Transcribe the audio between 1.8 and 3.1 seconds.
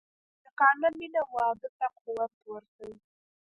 قوت ورکوي.